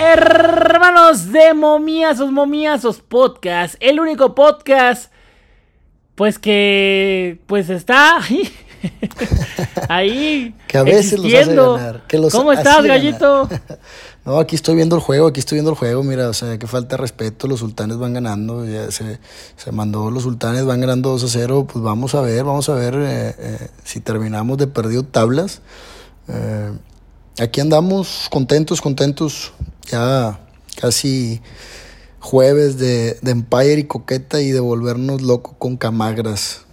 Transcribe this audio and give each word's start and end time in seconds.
Hermanos 0.00 1.32
de 1.32 1.54
Momiazos, 1.54 2.30
Momiazos 2.30 3.00
Podcast, 3.00 3.74
el 3.80 3.98
único 3.98 4.32
podcast, 4.32 5.10
pues 6.14 6.38
que, 6.38 7.40
pues 7.46 7.68
está 7.68 8.18
ahí, 8.22 8.48
ahí 9.88 10.54
que 10.68 10.78
a 10.78 10.84
veces 10.84 11.18
los 11.18 11.34
hace 11.34 11.52
ganar. 11.52 12.04
¿Cómo 12.30 12.52
estás, 12.52 12.84
gallito? 12.84 13.48
no, 14.24 14.38
aquí 14.38 14.54
estoy 14.54 14.76
viendo 14.76 14.94
el 14.94 15.02
juego, 15.02 15.26
aquí 15.26 15.40
estoy 15.40 15.56
viendo 15.56 15.72
el 15.72 15.76
juego, 15.76 16.04
mira, 16.04 16.28
o 16.28 16.32
sea, 16.32 16.56
que 16.60 16.68
falta 16.68 16.96
respeto, 16.96 17.48
los 17.48 17.58
sultanes 17.58 17.96
van 17.96 18.14
ganando, 18.14 18.64
ya 18.64 18.92
se, 18.92 19.18
se 19.56 19.72
mandó, 19.72 20.12
los 20.12 20.22
sultanes 20.22 20.64
van 20.64 20.80
ganando 20.80 21.10
2 21.10 21.24
a 21.24 21.28
0, 21.28 21.66
pues 21.72 21.82
vamos 21.82 22.14
a 22.14 22.20
ver, 22.20 22.44
vamos 22.44 22.68
a 22.68 22.74
ver 22.74 22.94
eh, 22.94 23.34
eh, 23.36 23.68
si 23.82 23.98
terminamos 23.98 24.58
de 24.58 24.68
perdido 24.68 25.02
tablas. 25.02 25.60
Eh, 26.28 26.70
aquí 27.40 27.60
andamos 27.60 28.28
contentos, 28.30 28.80
contentos, 28.80 29.52
ya 29.90 30.40
casi 30.80 31.40
jueves 32.20 32.78
de, 32.78 33.18
Empire 33.24 33.80
y 33.80 33.84
Coqueta 33.84 34.40
y 34.40 34.50
de 34.50 34.60
volvernos 34.60 35.22
locos 35.22 35.54
con 35.58 35.76
camagras. 35.76 36.64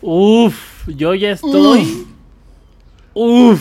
Uf, 0.00 0.88
yo 0.88 1.14
ya 1.14 1.32
estoy. 1.32 2.06
Uf. 3.14 3.60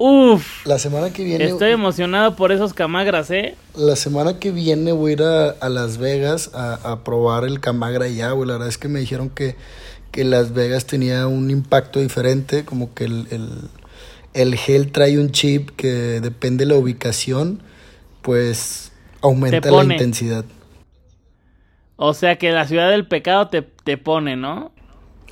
Uf. 0.00 0.64
La 0.64 0.78
semana 0.78 1.12
que 1.12 1.24
viene. 1.24 1.44
Estoy 1.44 1.72
emocionado 1.72 2.36
por 2.36 2.52
esos 2.52 2.72
camagras, 2.72 3.32
¿eh? 3.32 3.56
La 3.74 3.96
semana 3.96 4.38
que 4.38 4.52
viene 4.52 4.92
voy 4.92 5.10
a 5.10 5.12
ir 5.14 5.22
a, 5.22 5.68
Las 5.68 5.98
Vegas 5.98 6.50
a, 6.54 7.00
probar 7.04 7.44
el 7.44 7.58
camagra 7.58 8.06
ya, 8.06 8.30
güey. 8.30 8.46
La 8.46 8.54
verdad 8.54 8.68
es 8.68 8.78
que 8.78 8.86
me 8.86 9.00
dijeron 9.00 9.28
que, 9.28 9.56
que 10.12 10.22
Las 10.22 10.54
Vegas 10.54 10.86
tenía 10.86 11.26
un 11.26 11.50
impacto 11.50 11.98
diferente, 11.98 12.64
como 12.64 12.94
que 12.94 13.06
el, 13.06 13.26
el 13.32 13.50
gel 14.56 14.92
trae 14.92 15.18
un 15.18 15.30
chip 15.30 15.70
que 15.70 16.20
depende 16.20 16.64
de 16.64 16.72
la 16.72 16.78
ubicación, 16.78 17.62
pues 18.22 18.92
aumenta 19.20 19.70
la 19.70 19.84
intensidad. 19.84 20.44
O 21.96 22.14
sea 22.14 22.36
que 22.36 22.52
la 22.52 22.66
ciudad 22.66 22.90
del 22.90 23.06
pecado 23.06 23.48
te, 23.48 23.62
te 23.62 23.98
pone, 23.98 24.36
¿no? 24.36 24.70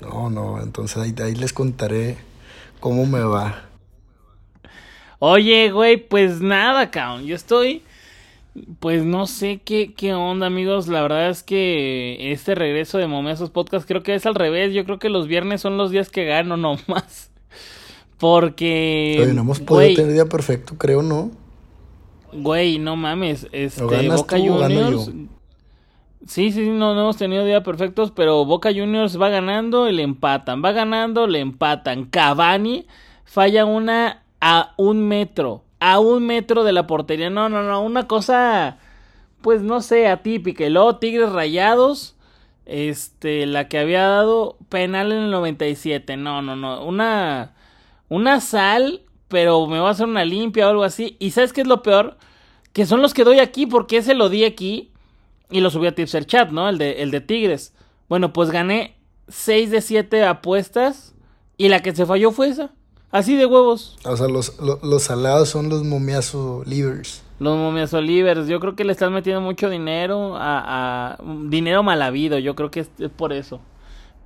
No, 0.00 0.30
no, 0.30 0.60
entonces 0.60 0.96
ahí, 0.96 1.14
ahí 1.22 1.34
les 1.34 1.52
contaré 1.52 2.18
cómo 2.80 3.06
me 3.06 3.20
va. 3.20 3.62
Oye, 5.18 5.70
güey, 5.70 5.96
pues 5.96 6.40
nada, 6.40 6.90
cabrón. 6.90 7.24
Yo 7.24 7.34
estoy. 7.34 7.82
Pues 8.80 9.04
no 9.04 9.26
sé 9.26 9.60
qué, 9.64 9.92
qué 9.94 10.14
onda, 10.14 10.46
amigos. 10.46 10.88
La 10.88 11.02
verdad 11.02 11.28
es 11.30 11.42
que 11.42 12.32
este 12.32 12.54
regreso 12.54 12.98
de 12.98 13.06
Momesos 13.06 13.50
Podcast 13.50 13.86
creo 13.86 14.02
que 14.02 14.14
es 14.14 14.26
al 14.26 14.34
revés. 14.34 14.74
Yo 14.74 14.84
creo 14.84 14.98
que 14.98 15.08
los 15.08 15.26
viernes 15.26 15.60
son 15.60 15.76
los 15.76 15.90
días 15.90 16.10
que 16.10 16.24
gano 16.24 16.56
nomás. 16.56 17.30
Porque. 18.18 19.16
Pero 19.18 19.34
no 19.34 19.42
hemos 19.42 19.60
podido 19.60 19.94
tener 19.94 20.12
día 20.12 20.26
perfecto, 20.26 20.76
creo, 20.78 21.02
¿no? 21.02 21.30
Güey, 22.32 22.78
no 22.78 22.96
mames. 22.96 23.46
Este, 23.52 24.08
Boca 24.08 24.38
Juniors. 24.38 25.10
Sí, 26.26 26.50
sí, 26.50 26.68
no, 26.68 26.94
no 26.94 27.02
hemos 27.02 27.16
tenido 27.16 27.44
día 27.44 27.62
perfectos, 27.62 28.10
pero 28.10 28.44
Boca 28.44 28.70
Juniors 28.74 29.20
va 29.20 29.28
ganando 29.28 29.88
y 29.88 29.92
le 29.92 30.02
empatan. 30.02 30.62
Va 30.64 30.72
ganando, 30.72 31.26
le 31.26 31.40
empatan. 31.40 32.06
Cavani 32.06 32.86
falla 33.24 33.64
una 33.64 34.22
a 34.40 34.74
un 34.76 35.06
metro. 35.06 35.62
A 35.78 36.00
un 36.00 36.26
metro 36.26 36.64
de 36.64 36.72
la 36.72 36.86
portería. 36.86 37.30
No, 37.30 37.48
no, 37.48 37.62
no. 37.62 37.80
Una 37.82 38.08
cosa, 38.08 38.78
pues 39.40 39.62
no 39.62 39.80
sé, 39.80 40.08
atípica. 40.08 40.64
Y 40.64 40.70
luego 40.70 40.96
Tigres 40.96 41.30
Rayados. 41.30 42.14
Este, 42.64 43.46
la 43.46 43.68
que 43.68 43.78
había 43.78 44.08
dado 44.08 44.56
penal 44.68 45.12
en 45.12 45.24
el 45.24 45.30
97. 45.30 46.16
No, 46.16 46.42
no, 46.42 46.56
no. 46.56 46.84
Una 46.84 47.54
una 48.08 48.40
sal, 48.40 49.02
pero 49.28 49.66
me 49.66 49.78
va 49.78 49.88
a 49.88 49.92
hacer 49.92 50.06
una 50.06 50.24
limpia 50.24 50.66
o 50.66 50.70
algo 50.70 50.84
así. 50.84 51.16
¿Y 51.18 51.30
sabes 51.30 51.52
qué 51.52 51.62
es 51.62 51.66
lo 51.66 51.82
peor? 51.82 52.16
Que 52.72 52.86
son 52.86 53.02
los 53.02 53.14
que 53.14 53.24
doy 53.24 53.40
aquí, 53.40 53.66
porque 53.66 53.98
ese 53.98 54.14
lo 54.14 54.28
di 54.28 54.44
aquí 54.44 54.92
y 55.50 55.60
lo 55.60 55.70
subí 55.70 55.86
a 55.86 55.94
Tipser 55.94 56.26
Chat, 56.26 56.50
¿no? 56.50 56.68
El 56.68 56.78
de, 56.78 57.02
el 57.02 57.10
de 57.10 57.20
Tigres. 57.20 57.72
Bueno, 58.08 58.32
pues 58.32 58.50
gané 58.50 58.96
6 59.28 59.70
de 59.70 59.80
7 59.80 60.24
apuestas 60.24 61.14
y 61.56 61.68
la 61.68 61.82
que 61.82 61.94
se 61.94 62.06
falló 62.06 62.30
fue 62.30 62.48
esa. 62.48 62.70
Así 63.10 63.36
de 63.36 63.46
huevos. 63.46 63.96
O 64.04 64.16
sea, 64.16 64.28
los, 64.28 64.58
los, 64.60 65.02
salados 65.02 65.48
son 65.48 65.68
los 65.68 65.84
momiazo 65.84 66.62
livers. 66.66 67.22
Los 67.38 67.56
momiazo 67.56 68.00
livers. 68.00 68.48
Yo 68.48 68.60
creo 68.60 68.76
que 68.76 68.84
le 68.84 68.92
están 68.92 69.12
metiendo 69.12 69.40
mucho 69.40 69.70
dinero 69.70 70.36
a, 70.36 71.12
a 71.12 71.18
dinero 71.44 71.82
mal 71.82 72.02
habido. 72.02 72.38
Yo 72.38 72.54
creo 72.54 72.70
que 72.70 72.80
es 72.80 72.88
por 73.16 73.32
eso. 73.32 73.60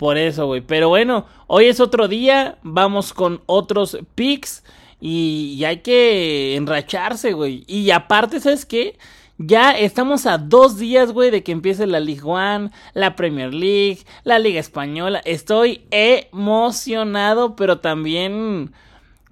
Por 0.00 0.16
eso, 0.16 0.46
güey. 0.46 0.62
Pero 0.62 0.88
bueno, 0.88 1.26
hoy 1.46 1.66
es 1.66 1.78
otro 1.78 2.08
día. 2.08 2.56
Vamos 2.62 3.12
con 3.12 3.42
otros 3.44 3.98
picks. 4.14 4.64
Y, 4.98 5.62
hay 5.66 5.82
que 5.82 6.56
enracharse, 6.56 7.34
güey. 7.34 7.64
Y 7.66 7.90
aparte, 7.90 8.40
¿sabes 8.40 8.64
qué? 8.64 8.96
Ya 9.36 9.72
estamos 9.72 10.24
a 10.24 10.38
dos 10.38 10.78
días, 10.78 11.12
güey, 11.12 11.30
de 11.30 11.42
que 11.42 11.52
empiece 11.52 11.86
la 11.86 12.00
Ligue 12.00 12.22
One, 12.24 12.70
la 12.94 13.14
Premier 13.14 13.52
League, 13.52 13.98
la 14.24 14.38
Liga 14.38 14.58
Española. 14.58 15.20
Estoy 15.26 15.82
emocionado, 15.90 17.54
pero 17.54 17.80
también 17.80 18.72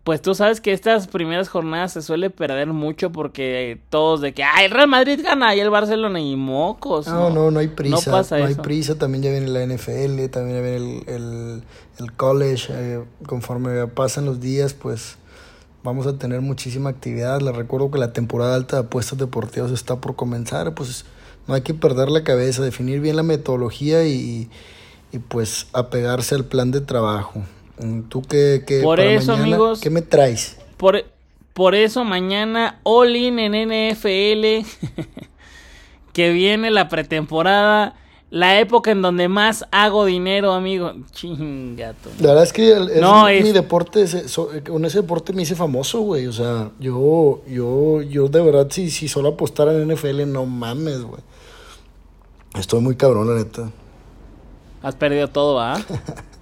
pues 0.08 0.22
tú 0.22 0.34
sabes 0.34 0.62
que 0.62 0.72
estas 0.72 1.06
primeras 1.06 1.50
jornadas 1.50 1.92
se 1.92 2.00
suele 2.00 2.30
perder 2.30 2.69
mucho 2.69 3.12
porque 3.12 3.78
todos 3.91 4.22
de 4.22 4.32
que, 4.32 4.42
ay, 4.42 4.64
el 4.64 4.70
Real 4.70 4.88
Madrid 4.88 5.20
gana 5.22 5.54
y 5.54 5.60
el 5.60 5.69
Barcelona 5.69 6.19
y 6.19 6.34
mocos. 6.34 7.06
No, 7.08 7.28
no, 7.28 7.50
no, 7.50 7.60
hay 7.60 7.69
prisa. 7.69 7.96
No, 8.06 8.16
pasa 8.16 8.38
no 8.38 8.47
hay 8.47 8.54
prisa, 8.54 8.94
también 8.94 9.22
ya 9.22 9.30
viene 9.30 9.48
la 9.48 9.66
NFL, 9.66 10.30
también 10.30 10.56
ya 10.56 10.62
viene 10.62 11.02
el, 11.08 11.62
el, 11.98 12.12
college. 12.14 12.72
Eh, 12.74 13.04
conforme 13.26 13.86
pasan 13.88 14.24
los 14.24 14.41
días, 14.41 14.72
pues 14.72 15.18
vamos 15.84 16.06
a 16.06 16.16
tener 16.16 16.41
muchísima 16.41 16.88
actividad. 16.88 17.42
Les 17.42 17.54
recuerdo 17.54 17.91
que 17.91 17.98
la 17.98 18.14
temporada 18.14 18.54
alta 18.54 18.76
de 18.76 18.86
apuestas 18.86 19.18
deportivas 19.18 19.72
está 19.72 19.97
por 19.97 20.16
comenzar, 20.16 20.74
pues 20.74 21.04
no 21.47 21.52
hay 21.52 21.60
que 21.60 21.74
perder 21.74 22.08
la 22.08 22.24
cabeza, 22.24 22.62
definir 22.62 23.00
bien 23.00 23.16
la 23.16 23.24
metodología 23.24 24.06
y, 24.06 24.48
y 25.12 25.18
pues 25.18 25.66
apegarse 25.74 26.34
al 26.34 26.47
plan 26.47 26.70
de 26.70 26.80
trabajo. 26.80 27.42
¿Tú 28.09 28.22
qué, 28.22 28.65
qué 28.66 28.81
por 28.83 29.00
eso, 29.00 29.33
amigos, 29.33 29.81
qué 29.81 29.91
me 29.91 30.03
traes? 30.03 30.56
Por, 30.77 31.05
por 31.53 31.75
eso 31.75 32.05
mañana 32.05 32.81
all 32.84 33.16
in 33.16 33.39
en 33.39 33.53
NFL, 33.93 34.66
que 36.12 36.31
viene 36.31 36.71
la 36.71 36.89
pretemporada, 36.89 37.97
la 38.31 38.61
época 38.61 38.91
en 38.91 39.03
donde 39.03 39.28
más 39.28 39.66
hago 39.71 40.05
dinero, 40.05 40.53
amigo. 40.53 40.93
Chingato. 41.12 42.11
La 42.21 42.28
verdad 42.28 42.44
es 42.44 42.53
que 42.53 42.72
es, 42.72 43.43
mi 43.43 43.53
deporte, 43.53 44.05
con 44.69 44.84
ese 44.84 45.00
deporte 45.00 45.33
me 45.33 45.43
hice 45.43 45.55
famoso, 45.55 46.00
güey. 46.00 46.27
O 46.27 46.33
sea, 46.33 46.71
yo, 46.78 47.43
yo, 47.49 48.03
yo 48.03 48.28
de 48.28 48.43
verdad, 48.43 48.69
si, 48.71 48.91
si 48.91 49.09
solo 49.09 49.31
apostara 49.31 49.72
en 49.72 49.93
NFL, 49.93 50.31
no 50.31 50.47
mames, 50.47 51.03
güey. 51.03 51.22
Estoy 52.59 52.81
muy 52.81 52.97
cabrón, 52.97 53.28
la 53.28 53.34
neta. 53.34 53.71
Has 54.83 54.95
perdido 54.95 55.28
todo, 55.28 55.60
¿ah? 55.60 55.81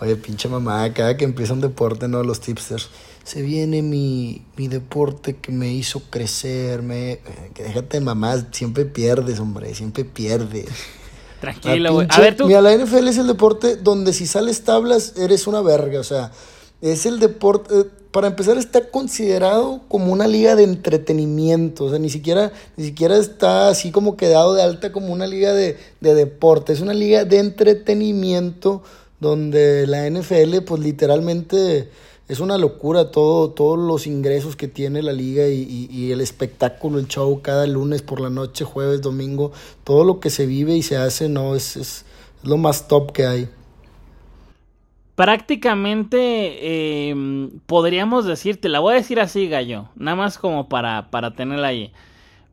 Oye, 0.00 0.14
pinche 0.16 0.48
mamá, 0.48 0.92
cada 0.94 1.16
que 1.16 1.24
empieza 1.24 1.52
un 1.52 1.60
deporte, 1.60 2.06
¿no? 2.06 2.22
Los 2.22 2.40
tipsters. 2.40 2.88
Se 3.24 3.42
viene 3.42 3.82
mi, 3.82 4.42
mi 4.56 4.68
deporte 4.68 5.36
que 5.36 5.50
me 5.50 5.72
hizo 5.72 6.00
crecer, 6.08 6.82
me... 6.82 7.18
Que 7.52 7.64
déjate 7.64 8.00
mamá, 8.00 8.46
siempre 8.52 8.84
pierdes, 8.84 9.40
hombre, 9.40 9.74
siempre 9.74 10.04
pierdes. 10.04 10.66
Tranquilo, 11.40 11.92
güey. 11.92 12.06
A 12.10 12.20
ver 12.20 12.36
tú... 12.36 12.46
Mira, 12.46 12.62
la 12.62 12.76
NFL 12.76 13.08
es 13.08 13.18
el 13.18 13.26
deporte 13.26 13.76
donde 13.76 14.12
si 14.12 14.26
sales 14.26 14.62
tablas 14.62 15.14
eres 15.16 15.46
una 15.46 15.62
verga, 15.62 16.00
o 16.00 16.04
sea, 16.04 16.30
es 16.80 17.06
el 17.06 17.18
deporte... 17.18 17.80
Eh, 17.80 17.84
para 18.12 18.28
empezar 18.28 18.56
está 18.56 18.88
considerado 18.88 19.82
como 19.86 20.12
una 20.12 20.26
liga 20.26 20.56
de 20.56 20.64
entretenimiento, 20.64 21.84
o 21.84 21.90
sea, 21.90 21.98
ni 21.98 22.08
siquiera, 22.08 22.52
ni 22.76 22.86
siquiera 22.86 23.18
está 23.18 23.68
así 23.68 23.90
como 23.90 24.16
quedado 24.16 24.54
de 24.54 24.62
alta 24.62 24.92
como 24.92 25.12
una 25.12 25.26
liga 25.26 25.52
de, 25.52 25.76
de 26.00 26.14
deporte, 26.14 26.72
es 26.72 26.80
una 26.80 26.94
liga 26.94 27.26
de 27.26 27.38
entretenimiento 27.38 28.82
donde 29.20 29.86
la 29.86 30.08
NFL 30.08 30.62
pues 30.66 30.80
literalmente 30.80 31.90
es 32.28 32.40
una 32.40 32.58
locura 32.58 33.10
todo, 33.10 33.50
todos 33.50 33.78
los 33.78 34.06
ingresos 34.06 34.54
que 34.54 34.68
tiene 34.68 35.02
la 35.02 35.12
liga 35.12 35.48
y, 35.48 36.12
el 36.12 36.20
espectáculo, 36.20 36.98
el 36.98 37.08
show 37.08 37.40
cada 37.40 37.66
lunes 37.66 38.02
por 38.02 38.20
la 38.20 38.28
noche, 38.28 38.66
jueves, 38.66 39.00
domingo, 39.00 39.52
todo 39.82 40.04
lo 40.04 40.20
que 40.20 40.28
se 40.28 40.44
vive 40.44 40.76
y 40.76 40.82
se 40.82 40.98
hace, 40.98 41.30
no, 41.30 41.54
es, 41.54 41.76
es, 41.76 42.04
lo 42.42 42.58
más 42.58 42.86
top 42.86 43.12
que 43.12 43.26
hay. 43.26 43.48
Prácticamente 45.14 47.08
em, 47.08 47.60
podríamos 47.66 48.26
decirte, 48.26 48.68
la 48.68 48.78
voy 48.80 48.92
a 48.92 48.96
decir 48.98 49.20
así, 49.20 49.48
gallo, 49.48 49.88
nada 49.96 50.16
más 50.16 50.38
como 50.38 50.68
para, 50.68 51.10
para 51.10 51.32
tenerla 51.32 51.68
ahí. 51.68 51.92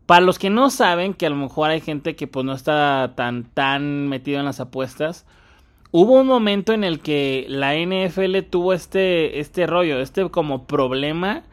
Para 0.06 0.22
los 0.22 0.40
que 0.40 0.50
no 0.50 0.70
saben, 0.70 1.14
que 1.14 1.26
a 1.26 1.30
lo 1.30 1.36
mejor 1.36 1.70
hay 1.70 1.82
gente 1.82 2.16
que 2.16 2.28
pues 2.28 2.46
no 2.46 2.54
está 2.54 3.14
tan, 3.16 3.44
tan 3.44 4.08
metido 4.08 4.40
en 4.40 4.46
las 4.46 4.62
apuestas, 4.62 5.26
hubo 5.98 6.20
un 6.20 6.28
momento 6.28 6.74
en 6.74 6.84
el 6.84 7.00
que 7.00 7.46
la 7.48 7.74
NFL 7.74 8.40
tuvo 8.50 8.74
este, 8.74 9.40
este 9.40 9.66
rollo, 9.66 10.02
este 10.02 10.30
como 10.30 10.66
problema 10.66 11.44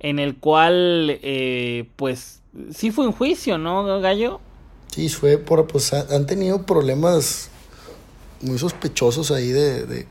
en 0.00 0.18
el 0.18 0.34
cual, 0.36 1.20
eh, 1.22 1.88
pues, 1.94 2.40
sí 2.74 2.90
fue 2.90 3.06
un 3.06 3.12
juicio, 3.12 3.56
¿no, 3.56 4.00
Gallo? 4.00 4.40
Sí, 4.88 5.08
fue 5.10 5.38
por, 5.38 5.68
pues, 5.68 5.92
han 5.92 6.26
tenido 6.26 6.66
problemas 6.66 7.50
muy 8.40 8.58
sospechosos 8.58 9.30
ahí 9.30 9.50
de, 9.50 9.86
de 9.86 10.08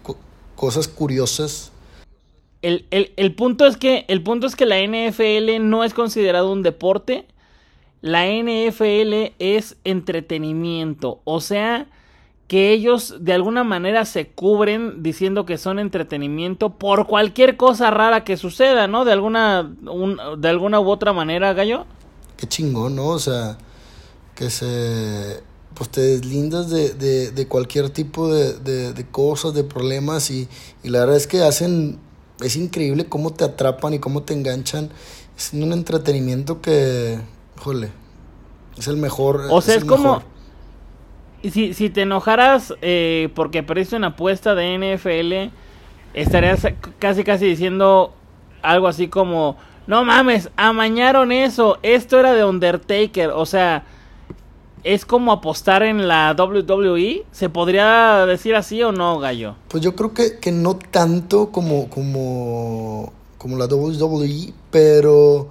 cosas 0.56 0.88
curiosas. 0.88 1.74
el, 2.62 2.86
el, 2.90 3.36
punto 3.36 3.68
es 3.68 3.76
que, 3.76 4.06
el 4.08 4.24
punto 4.24 4.48
es 4.48 4.56
que 4.56 4.66
la 4.66 4.80
NFL 4.80 5.60
no 5.60 5.84
es 5.84 5.94
considerado 5.94 6.54
un 6.54 6.64
deporte. 6.64 7.28
La 8.00 8.28
NFL 8.28 9.34
es 9.40 9.76
entretenimiento. 9.84 11.20
O 11.26 11.42
sea, 11.42 11.88
que 12.54 12.72
ellos 12.72 13.16
de 13.20 13.34
alguna 13.34 13.64
manera 13.64 14.06
se 14.06 14.28
cubren 14.28 15.02
diciendo 15.02 15.44
que 15.44 15.58
son 15.58 15.80
entretenimiento 15.80 16.70
por 16.70 17.08
cualquier 17.08 17.58
cosa 17.58 17.90
rara 17.90 18.24
que 18.24 18.38
suceda, 18.38 18.86
¿no? 18.86 19.06
De 19.06 19.12
alguna, 19.12 19.74
de 20.38 20.50
alguna 20.50 20.80
u 20.80 20.88
otra 20.88 21.14
manera, 21.14 21.54
Gallo. 21.54 21.88
Qué 22.38 22.46
chingón, 22.48 22.96
¿no? 22.96 23.08
O 23.08 23.18
sea, 23.18 23.58
que 24.36 24.52
se 24.52 25.42
pues 25.74 25.90
te 25.90 26.02
deslindas 26.02 26.70
de, 26.70 26.94
de, 26.94 27.32
de 27.32 27.48
cualquier 27.48 27.90
tipo 27.90 28.32
de, 28.32 28.54
de, 28.60 29.06
cosas, 29.08 29.56
de 29.56 29.64
problemas 29.64 30.30
y, 30.30 30.48
y, 30.84 30.90
la 30.90 31.00
verdad 31.00 31.16
es 31.16 31.26
que 31.26 31.42
hacen, 31.42 31.98
es 32.40 32.56
increíble 32.56 33.08
cómo 33.08 33.34
te 33.34 33.46
atrapan 33.46 33.96
y 33.96 34.00
cómo 34.00 34.22
te 34.22 34.36
enganchan. 34.36 34.92
Es 35.36 35.54
un 35.54 35.74
entretenimiento 35.74 36.62
que, 36.62 37.18
jole, 37.58 37.90
es 38.78 38.88
el 38.88 38.98
mejor. 38.98 39.48
O 39.50 39.60
sea, 39.60 39.74
es, 39.74 39.86
como... 39.86 40.22
Si, 41.44 41.74
si 41.74 41.90
te 41.90 42.04
enojaras 42.04 42.74
eh, 42.82 43.30
porque 43.36 43.64
perdiste 43.64 43.96
una 43.96 44.08
apuesta 44.08 44.56
de 44.56 44.78
NFL, 44.78 45.54
estarías 46.14 46.66
casi 47.00 47.24
casi 47.24 47.46
diciendo 47.46 48.14
algo 48.62 48.88
así 48.88 49.08
como, 49.08 49.58
no 49.88 50.06
mames, 50.06 50.50
amañaron 50.56 51.32
eso, 51.32 51.80
esto 51.84 52.20
era 52.20 52.34
de 52.34 52.46
Undertaker, 52.46 53.32
o 53.32 53.46
sea 53.46 53.84
es 54.84 55.06
como 55.06 55.32
apostar 55.32 55.84
en 55.84 56.08
la 56.08 56.36
WWE. 56.38 57.26
¿Se 57.32 57.50
podría 57.50 58.26
decir 58.26 58.56
así 58.56 58.84
o 58.84 58.92
no, 58.92 59.20
Gallo? 59.20 59.56
Pues 59.70 59.84
yo 59.84 59.96
creo 59.96 60.14
que, 60.14 60.40
que 60.40 60.52
no 60.52 60.76
tanto 60.76 61.50
como, 61.52 61.90
como, 61.90 63.14
como 63.38 63.58
la 63.58 63.66
WWE, 63.66 64.54
pero 64.70 65.50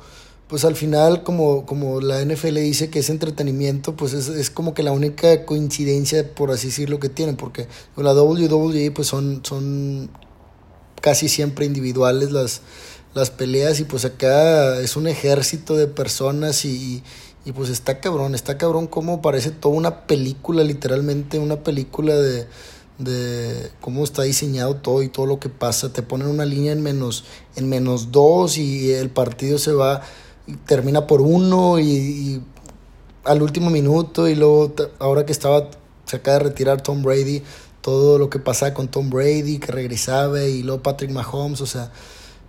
pues 0.53 0.67
al 0.67 0.77
final 0.77 1.23
como, 1.23 1.65
como 1.65 2.03
la 2.03 2.23
NFL 2.23 2.57
dice 2.57 2.91
que 2.91 2.99
es 2.99 3.09
entretenimiento, 3.09 3.97
pues 3.97 4.13
es, 4.13 4.29
es 4.29 4.51
como 4.51 4.75
que 4.75 4.83
la 4.83 4.93
única 4.93 5.47
coincidencia, 5.47 6.35
por 6.35 6.51
así 6.51 6.67
decirlo, 6.67 7.01
que 7.01 7.09
tienen, 7.09 7.37
porque 7.37 7.69
la 7.97 8.13
WWE 8.13 8.91
pues 8.91 9.09
son, 9.09 9.41
son 9.47 10.11
casi 11.01 11.31
siempre 11.31 11.65
individuales 11.65 12.33
las, 12.33 12.61
las 13.15 13.31
peleas 13.31 13.81
y 13.81 13.85
pues 13.85 14.05
acá 14.05 14.79
es 14.81 14.95
un 14.95 15.07
ejército 15.07 15.75
de 15.75 15.87
personas 15.87 16.67
y 16.67 17.03
y 17.47 17.53
pues 17.53 17.71
está 17.71 17.99
cabrón, 17.99 18.35
está 18.35 18.59
cabrón 18.59 18.89
como 18.89 19.23
parece 19.23 19.53
toda 19.53 19.75
una 19.75 20.07
película, 20.07 20.63
literalmente 20.65 21.39
una 21.39 21.65
película 21.65 22.15
de, 22.15 22.47
de 22.99 23.71
cómo 23.81 24.05
está 24.05 24.23
diseñado 24.25 24.77
todo 24.77 25.03
y 25.03 25.09
todo 25.09 25.25
lo 25.25 25.41
que 25.41 25.49
pasa. 25.49 25.95
Te 25.95 26.03
ponen 26.03 26.29
una 26.29 26.45
línea 26.45 26.73
en 26.73 26.83
menos, 26.83 27.25
en 27.57 27.71
menos 27.71 28.13
dos 28.13 28.59
y 28.59 28.93
el 28.93 29.09
partido 29.09 29.59
se 29.59 29.73
va, 29.73 30.03
termina 30.67 31.07
por 31.07 31.21
uno 31.21 31.79
y, 31.79 32.43
al 33.25 33.43
último 33.43 33.71
minuto 33.71 34.29
y 34.29 34.35
luego 34.35 34.75
ahora 34.99 35.25
que 35.25 35.33
estaba, 35.33 35.69
se 36.05 36.17
acaba 36.17 36.39
de 36.39 36.45
retirar 36.45 36.83
Tom 36.83 37.03
Brady, 37.03 37.43
todo 37.81 38.19
lo 38.19 38.31
que 38.31 38.39
pasaba 38.39 38.75
con 38.75 38.89
Tom 38.89 39.11
Brady, 39.11 39.59
que 39.59 39.73
regresaba 39.73 40.43
y 40.45 40.63
luego 40.63 40.83
Patrick 40.83 41.11
Mahomes, 41.11 41.61
o 41.61 41.67
sea 41.67 41.93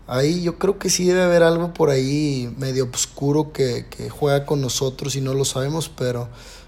Ahí 0.05 0.43
yo 0.43 0.59
creo 0.59 0.77
que 0.79 0.89
sí 0.89 1.05
debe 1.05 1.21
haber 1.21 1.43
algo 1.43 1.73
por 1.73 1.89
ahí 1.89 2.53
medio 2.57 2.89
oscuro 2.93 3.53
que, 3.53 3.85
que 3.89 4.09
juega 4.09 4.45
con 4.45 4.59
nosotros 4.59 5.15
y 5.15 5.21
no 5.21 5.33
lo 5.33 5.45
sabemos, 5.45 5.87
pero 5.87 6.27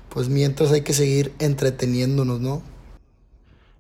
pues 0.10 0.30
mientras 0.30 0.72
hay 0.72 0.82
que 0.82 0.94
seguir 0.94 1.34
entreteniéndonos, 1.40 2.40
¿no? 2.40 2.64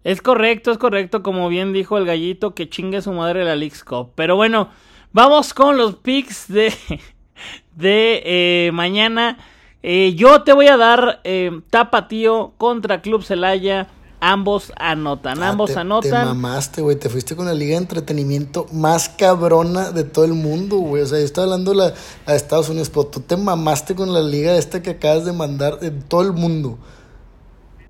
Es 0.03 0.21
correcto, 0.21 0.71
es 0.71 0.77
correcto, 0.77 1.23
como 1.23 1.47
bien 1.47 1.71
dijo 1.71 1.97
el 1.97 2.05
gallito, 2.05 2.53
que 2.53 2.69
chingue 2.69 3.01
su 3.01 3.13
madre 3.13 3.45
la 3.45 3.55
Leagues 3.55 3.83
Cup. 3.85 4.11
Pero 4.13 4.35
bueno, 4.35 4.69
vamos 5.13 5.53
con 5.53 5.77
los 5.77 5.95
picks 5.95 6.49
de, 6.49 6.73
de 7.75 8.21
eh, 8.25 8.71
mañana. 8.73 9.37
Eh, 9.83 10.15
yo 10.15 10.41
te 10.41 10.53
voy 10.53 10.67
a 10.67 10.77
dar 10.77 11.21
eh, 11.23 11.61
Tapatío 11.69 12.53
contra 12.57 13.01
Club 13.01 13.23
Celaya. 13.23 13.87
Ambos 14.21 14.73
anotan, 14.77 15.43
ah, 15.43 15.49
ambos 15.49 15.77
anotan. 15.77 16.09
Te 16.09 16.25
mamaste, 16.25 16.81
güey. 16.81 16.95
Te 16.95 17.09
fuiste 17.09 17.35
con 17.35 17.45
la 17.45 17.53
liga 17.53 17.71
de 17.71 17.83
entretenimiento 17.83 18.65
más 18.71 19.09
cabrona 19.09 19.91
de 19.91 20.03
todo 20.03 20.25
el 20.25 20.33
mundo, 20.33 20.77
güey. 20.77 21.03
O 21.03 21.05
sea, 21.05 21.19
yo 21.19 21.25
estoy 21.25 21.43
hablando 21.43 21.71
de, 21.71 21.77
la, 21.77 21.89
de 21.89 22.35
Estados 22.35 22.69
Unidos, 22.69 22.89
pero 22.89 23.05
tú 23.05 23.19
te 23.19 23.37
mamaste 23.37 23.93
con 23.93 24.11
la 24.11 24.21
liga 24.21 24.55
esta 24.55 24.81
que 24.81 24.91
acabas 24.91 25.25
de 25.25 25.33
mandar 25.33 25.79
de 25.79 25.91
todo 25.91 26.23
el 26.23 26.33
mundo. 26.33 26.79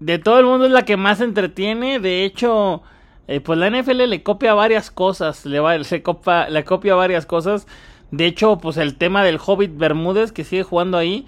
De 0.01 0.19
todo 0.19 0.39
el 0.39 0.45
mundo 0.45 0.65
es 0.65 0.71
la 0.71 0.83
que 0.83 0.97
más 0.97 1.21
entretiene. 1.21 1.99
De 1.99 2.25
hecho, 2.25 2.81
eh, 3.27 3.39
pues 3.39 3.57
la 3.57 3.69
NFL 3.69 4.09
le 4.09 4.23
copia 4.23 4.53
varias 4.53 4.91
cosas. 4.91 5.45
Le, 5.45 5.59
va, 5.59 5.81
se 5.83 6.03
copia, 6.03 6.49
le 6.49 6.65
copia 6.65 6.95
varias 6.95 7.25
cosas. 7.25 7.65
De 8.11 8.25
hecho, 8.25 8.57
pues 8.57 8.77
el 8.77 8.95
tema 8.95 9.23
del 9.23 9.39
Hobbit 9.43 9.77
Bermúdez 9.77 10.31
que 10.31 10.43
sigue 10.43 10.63
jugando 10.63 10.97
ahí 10.97 11.25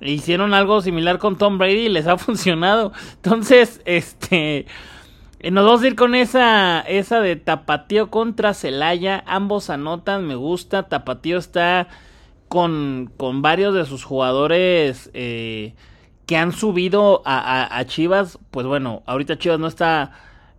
hicieron 0.00 0.54
algo 0.54 0.80
similar 0.80 1.18
con 1.18 1.36
Tom 1.36 1.58
Brady 1.58 1.86
y 1.86 1.88
les 1.88 2.06
ha 2.06 2.18
funcionado. 2.18 2.92
Entonces, 3.16 3.80
este 3.84 4.66
eh, 5.40 5.50
nos 5.50 5.64
vamos 5.64 5.82
a 5.82 5.86
ir 5.86 5.94
con 5.94 6.14
esa 6.14 6.80
esa 6.80 7.20
de 7.20 7.36
Tapatío 7.36 8.10
contra 8.10 8.54
Celaya, 8.54 9.22
ambos 9.26 9.70
anotan, 9.70 10.26
me 10.26 10.34
gusta, 10.34 10.84
Tapatío 10.84 11.38
está 11.38 11.88
con, 12.48 13.12
con 13.16 13.42
varios 13.42 13.74
de 13.74 13.84
sus 13.84 14.04
jugadores 14.04 15.10
eh, 15.14 15.74
que 16.26 16.36
han 16.36 16.52
subido 16.52 17.22
a, 17.24 17.82
Chivas, 17.86 18.38
pues 18.50 18.66
bueno, 18.66 19.02
ahorita 19.06 19.38
Chivas 19.38 19.58
no 19.58 19.66
está 19.66 20.12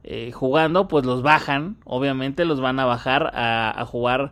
eh, 0.04 0.32
jugando, 0.32 0.88
pues 0.88 1.06
los 1.06 1.22
bajan, 1.22 1.78
obviamente 1.86 2.46
los 2.46 2.60
van 2.62 2.80
a 2.80 2.86
bajar 2.86 3.32
a, 3.36 3.80
a 3.80 3.86
jugar 3.86 4.32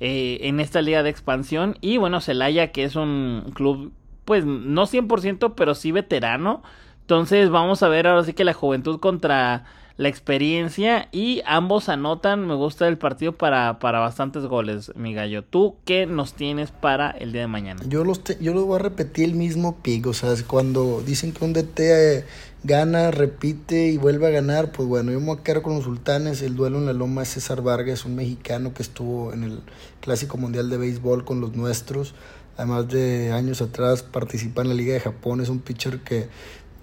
en 0.00 0.60
esta 0.60 0.82
liga 0.82 1.02
de 1.02 1.10
expansión 1.10 1.76
y 1.80 1.98
bueno, 1.98 2.20
Celaya 2.20 2.72
que 2.72 2.84
es 2.84 2.96
un 2.96 3.52
club 3.54 3.92
pues 4.24 4.44
no 4.44 4.86
100%, 4.86 5.54
pero 5.56 5.74
sí 5.74 5.92
veterano. 5.92 6.62
Entonces 7.00 7.50
vamos 7.50 7.82
a 7.82 7.88
ver 7.88 8.06
ahora 8.06 8.24
sí 8.24 8.32
que 8.32 8.44
la 8.44 8.54
juventud 8.54 9.00
contra 9.00 9.64
la 9.96 10.08
experiencia 10.08 11.08
y 11.12 11.42
ambos 11.44 11.88
anotan. 11.88 12.46
Me 12.46 12.54
gusta 12.54 12.88
el 12.88 12.96
partido 12.96 13.32
para, 13.32 13.78
para 13.80 13.98
bastantes 13.98 14.44
goles, 14.46 14.92
mi 14.94 15.12
gallo. 15.12 15.42
¿Tú 15.42 15.76
qué 15.84 16.06
nos 16.06 16.32
tienes 16.32 16.70
para 16.70 17.10
el 17.10 17.32
día 17.32 17.42
de 17.42 17.48
mañana? 17.48 17.82
Yo 17.86 18.04
los 18.04 18.22
yo 18.40 18.54
lo 18.54 18.64
voy 18.64 18.76
a 18.76 18.82
repetir 18.82 19.26
el 19.26 19.34
mismo 19.34 19.76
pick. 19.82 20.06
O 20.06 20.14
sea, 20.14 20.32
cuando 20.46 21.02
dicen 21.04 21.32
que 21.32 21.44
un 21.44 21.52
DT 21.52 21.80
eh, 21.80 22.24
gana, 22.62 23.10
repite 23.10 23.88
y 23.88 23.96
vuelve 23.96 24.26
a 24.26 24.30
ganar, 24.30 24.72
pues 24.72 24.88
bueno, 24.88 25.12
yo 25.12 25.20
me 25.20 25.36
con 25.36 25.74
los 25.74 25.84
sultanes. 25.84 26.42
El 26.42 26.56
duelo 26.56 26.78
en 26.78 26.86
la 26.86 26.92
loma 26.92 27.22
es 27.22 27.30
César 27.30 27.62
Vargas, 27.62 28.04
un 28.04 28.16
mexicano 28.16 28.74
que 28.74 28.82
estuvo 28.82 29.32
en 29.32 29.44
el 29.44 29.60
Clásico 30.00 30.36
Mundial 30.36 30.70
de 30.70 30.76
Béisbol 30.76 31.24
con 31.24 31.40
los 31.40 31.54
nuestros 31.56 32.14
además 32.60 32.88
de 32.88 33.32
años 33.32 33.62
atrás 33.62 34.02
participa 34.02 34.60
en 34.60 34.68
la 34.68 34.74
Liga 34.74 34.92
de 34.92 35.00
Japón, 35.00 35.40
es 35.40 35.48
un 35.48 35.60
pitcher 35.60 36.00
que, 36.00 36.28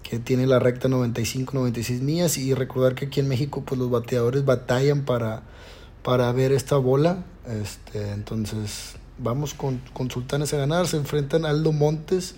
que 0.02 0.18
tiene 0.18 0.48
la 0.48 0.58
recta 0.58 0.88
95-96 0.88 2.02
millas 2.02 2.40
y 2.40 2.56
recordar 2.56 2.96
que 2.96 3.06
aquí 3.06 3.20
en 3.20 3.28
México 3.28 3.62
pues 3.64 3.78
los 3.78 3.92
bateadores 3.92 4.44
batallan 4.44 5.06
para, 5.06 5.44
para 6.02 6.32
ver 6.32 6.52
esta 6.52 6.78
bola, 6.78 7.24
este, 7.48 8.12
entonces 8.12 8.96
vamos 9.20 9.54
con, 9.54 9.80
con 9.94 10.10
Sultanes 10.10 10.52
a 10.56 10.58
ganar, 10.58 10.88
se 10.88 10.98
enfrentan 10.98 11.46
Aldo 11.46 11.72
Montes, 11.72 12.34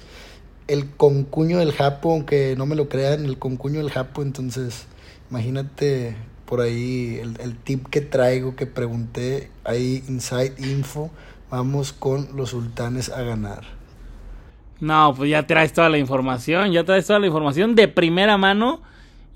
el 0.70 0.90
concuño 0.92 1.58
del 1.58 1.74
Japo, 1.74 2.12
aunque 2.12 2.56
no 2.58 2.66
me 2.66 2.76
lo 2.76 2.88
crean, 2.88 3.26
el 3.26 3.38
concuño 3.38 3.80
del 3.80 3.90
Japo, 3.90 4.22
entonces 4.22 4.88
imagínate 5.30 6.16
por 6.46 6.62
ahí 6.62 7.20
el, 7.22 7.40
el 7.42 7.58
tip 7.58 7.88
que 7.88 8.02
traigo, 8.02 8.56
que 8.56 8.68
pregunté, 8.68 9.50
ahí 9.64 10.04
Inside 10.08 10.54
Info, 10.60 11.10
vamos 11.50 11.92
con 11.92 12.30
los 12.36 12.52
sultanes 12.52 13.10
a 13.10 13.24
ganar. 13.24 13.80
No, 14.80 15.14
pues 15.16 15.30
ya 15.30 15.46
traes 15.46 15.74
toda 15.74 15.90
la 15.90 15.98
información, 15.98 16.72
ya 16.72 16.84
traes 16.84 17.08
toda 17.08 17.20
la 17.20 17.28
información 17.28 17.76
de 17.76 17.88
primera 17.88 18.38
mano. 18.38 18.82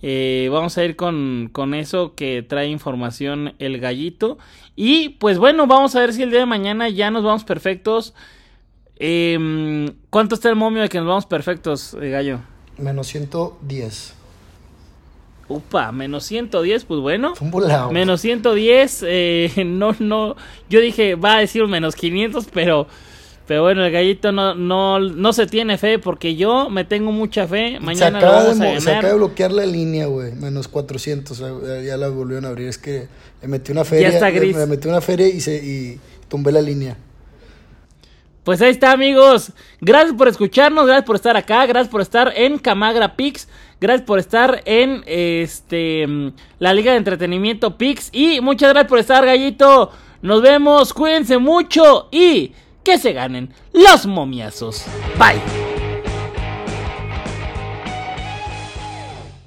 Eh, 0.01 0.49
vamos 0.51 0.77
a 0.77 0.83
ir 0.83 0.95
con, 0.95 1.49
con, 1.51 1.73
eso 1.73 2.13
que 2.13 2.43
trae 2.43 2.67
información 2.67 3.53
el 3.59 3.79
gallito. 3.79 4.37
Y 4.75 5.09
pues 5.09 5.37
bueno, 5.37 5.65
vamos 5.65 5.95
a 5.95 5.99
ver 5.99 6.13
si 6.13 6.23
el 6.23 6.29
día 6.29 6.39
de 6.39 6.45
mañana 6.45 6.89
ya 6.89 7.11
nos 7.11 7.23
vamos 7.23 7.43
perfectos. 7.43 8.13
Em, 8.97 9.87
¿Cuánto 10.09 10.35
está 10.35 10.49
el 10.49 10.55
momio 10.55 10.81
de 10.81 10.89
que 10.89 10.97
nos 10.99 11.07
vamos 11.07 11.25
perfectos, 11.25 11.95
eh, 12.01 12.09
gallo? 12.09 12.39
Menos 12.77 13.07
110. 13.07 14.13
Upa, 15.49 15.91
menos 15.91 16.23
110, 16.25 16.85
pues 16.85 16.99
bueno. 17.01 17.33
Menos 17.91 18.21
110, 18.21 19.03
eh, 19.05 19.51
no, 19.65 19.95
no. 19.99 20.35
Yo 20.69 20.79
dije, 20.79 21.15
va 21.15 21.37
a 21.37 21.39
decir 21.39 21.65
menos 21.67 21.95
500, 21.95 22.47
pero. 22.53 22.87
Pero 23.45 23.61
bueno, 23.61 23.83
el 23.83 23.91
gallito 23.91 24.31
no, 24.31 24.55
no, 24.55 24.99
no 25.01 25.33
se 25.33 25.47
tiene 25.47 25.77
fe 25.77 25.99
porque 25.99 26.37
yo 26.37 26.69
me 26.69 26.85
tengo 26.85 27.11
mucha 27.11 27.45
fe. 27.45 27.77
Mañana 27.81 28.21
se 28.21 28.25
acaba, 28.25 28.43
de, 28.45 28.79
se 28.79 28.89
acaba 28.91 29.09
de 29.09 29.15
bloquear 29.15 29.51
la 29.51 29.65
línea, 29.65 30.05
güey. 30.05 30.31
Menos 30.31 30.69
400. 30.69 31.43
Ya 31.85 31.97
la 31.97 32.07
volvieron 32.07 32.45
a 32.45 32.49
abrir. 32.49 32.69
Es 32.69 32.77
que 32.77 33.09
le 33.41 33.47
metí 33.49 33.73
una 33.73 33.83
feria. 33.83 34.07
Ya 34.07 34.13
está 34.15 34.31
gris. 34.31 34.55
Me 34.55 34.65
metí 34.65 34.87
una 34.87 35.01
feria 35.01 35.27
y, 35.27 35.41
se, 35.41 35.57
y 35.57 35.99
tumbé 36.29 36.53
la 36.53 36.61
línea. 36.61 36.95
Pues 38.43 38.61
ahí 38.61 38.71
está, 38.71 38.91
amigos. 38.91 39.53
Gracias 39.79 40.13
por 40.15 40.27
escucharnos, 40.27 40.85
gracias 40.85 41.05
por 41.05 41.15
estar 41.15 41.37
acá, 41.37 41.65
gracias 41.65 41.89
por 41.89 42.01
estar 42.01 42.33
en 42.35 42.57
Camagra 42.57 43.15
Pix. 43.15 43.47
Gracias 43.79 44.05
por 44.05 44.19
estar 44.19 44.61
en 44.65 45.03
este 45.05 46.05
la 46.59 46.73
Liga 46.73 46.91
de 46.91 46.97
Entretenimiento 46.97 47.77
Pix. 47.77 48.09
Y 48.13 48.39
muchas 48.41 48.69
gracias 48.69 48.89
por 48.89 48.99
estar, 48.99 49.25
Gallito. 49.25 49.91
Nos 50.21 50.41
vemos, 50.41 50.93
cuídense 50.93 51.37
mucho 51.37 52.07
y 52.11 52.53
que 52.83 52.97
se 52.97 53.13
ganen 53.13 53.53
los 53.73 54.05
momiazos. 54.05 54.85
Bye. 55.17 55.62